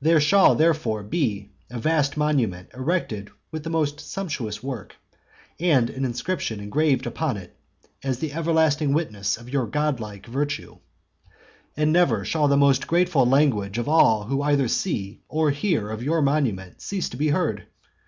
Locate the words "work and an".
4.62-6.04